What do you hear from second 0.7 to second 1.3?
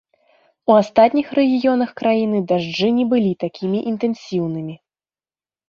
астатніх